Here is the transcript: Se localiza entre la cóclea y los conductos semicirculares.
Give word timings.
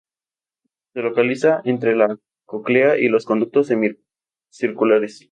Se 0.95 1.01
localiza 1.03 1.61
entre 1.63 1.95
la 1.95 2.17
cóclea 2.47 2.97
y 2.97 3.07
los 3.07 3.23
conductos 3.23 3.67
semicirculares. 3.69 5.29